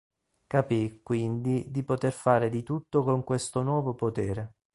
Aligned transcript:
Capì, 0.47 1.01
quindi, 1.03 1.69
di 1.69 1.83
poter 1.83 2.11
fare 2.11 2.49
di 2.49 2.63
tutto 2.63 3.03
con 3.03 3.23
questo 3.23 3.61
nuovo 3.61 3.93
potere. 3.93 4.53